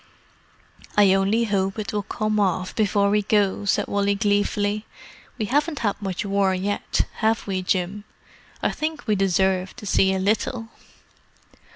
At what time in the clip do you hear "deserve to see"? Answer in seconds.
9.15-10.11